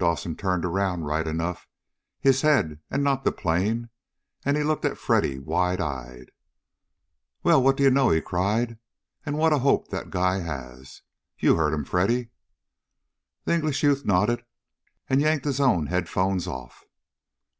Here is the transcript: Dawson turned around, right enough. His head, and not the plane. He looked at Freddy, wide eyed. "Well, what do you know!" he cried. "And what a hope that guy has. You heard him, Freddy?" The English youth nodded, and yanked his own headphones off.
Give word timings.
Dawson 0.00 0.34
turned 0.34 0.64
around, 0.64 1.04
right 1.04 1.24
enough. 1.24 1.68
His 2.18 2.42
head, 2.42 2.80
and 2.90 3.04
not 3.04 3.22
the 3.22 3.30
plane. 3.30 3.90
He 4.44 4.64
looked 4.64 4.84
at 4.84 4.98
Freddy, 4.98 5.38
wide 5.38 5.80
eyed. 5.80 6.32
"Well, 7.44 7.62
what 7.62 7.76
do 7.76 7.84
you 7.84 7.90
know!" 7.92 8.10
he 8.10 8.20
cried. 8.20 8.80
"And 9.24 9.38
what 9.38 9.52
a 9.52 9.60
hope 9.60 9.86
that 9.90 10.10
guy 10.10 10.40
has. 10.40 11.02
You 11.38 11.54
heard 11.54 11.72
him, 11.74 11.84
Freddy?" 11.84 12.30
The 13.44 13.54
English 13.54 13.84
youth 13.84 14.04
nodded, 14.04 14.44
and 15.08 15.20
yanked 15.20 15.44
his 15.44 15.60
own 15.60 15.86
headphones 15.86 16.48
off. 16.48 16.82